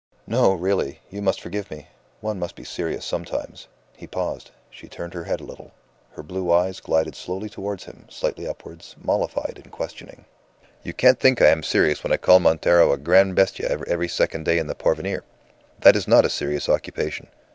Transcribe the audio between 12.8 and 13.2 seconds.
a